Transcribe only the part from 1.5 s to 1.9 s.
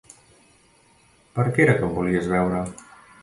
què era que